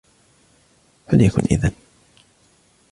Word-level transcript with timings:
فليكن 1.07 1.41
إذن! 1.51 1.71